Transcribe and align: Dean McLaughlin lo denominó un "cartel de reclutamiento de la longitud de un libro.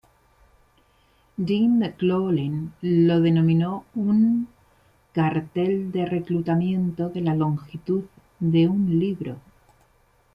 Dean 1.37 1.77
McLaughlin 1.77 2.73
lo 2.81 3.21
denominó 3.21 3.85
un 3.93 4.47
"cartel 5.11 5.91
de 5.91 6.07
reclutamiento 6.07 7.09
de 7.09 7.21
la 7.21 7.35
longitud 7.35 8.05
de 8.39 8.67
un 8.67 8.97
libro. 8.97 9.35